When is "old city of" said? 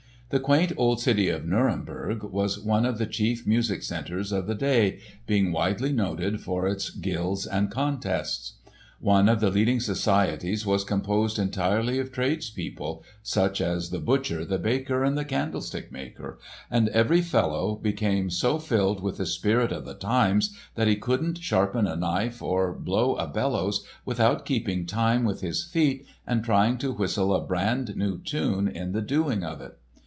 0.77-1.45